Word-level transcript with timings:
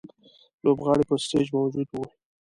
لوبغاړی 0.63 1.03
پر 1.09 1.17
سټېج 1.25 1.47
موجود 1.57 1.87
وي. 1.91 2.05